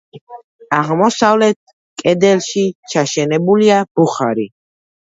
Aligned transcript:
აღმოსავლეთ 0.77 1.75
კედელში 2.03 2.67
ჩაშენებულია 2.95 3.81
ბუხარი. 3.97 4.53